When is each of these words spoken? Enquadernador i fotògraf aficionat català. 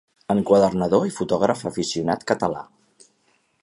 Enquadernador 0.35 1.05
i 1.09 1.13
fotògraf 1.19 1.63
aficionat 1.73 2.29
català. 2.35 2.67